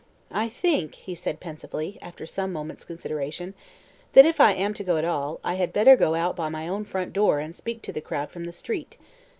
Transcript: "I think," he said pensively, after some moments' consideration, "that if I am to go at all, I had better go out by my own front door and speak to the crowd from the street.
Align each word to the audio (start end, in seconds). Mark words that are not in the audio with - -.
"I 0.31 0.49
think," 0.49 0.95
he 0.95 1.13
said 1.13 1.39
pensively, 1.39 1.99
after 2.01 2.25
some 2.25 2.51
moments' 2.51 2.85
consideration, 2.85 3.53
"that 4.13 4.25
if 4.25 4.41
I 4.41 4.53
am 4.53 4.73
to 4.73 4.83
go 4.83 4.97
at 4.97 5.05
all, 5.05 5.39
I 5.43 5.53
had 5.53 5.71
better 5.71 5.95
go 5.95 6.15
out 6.15 6.35
by 6.35 6.49
my 6.49 6.67
own 6.67 6.85
front 6.85 7.13
door 7.13 7.37
and 7.39 7.55
speak 7.55 7.83
to 7.83 7.93
the 7.93 8.01
crowd 8.01 8.31
from 8.31 8.45
the 8.45 8.51
street. 8.51 8.97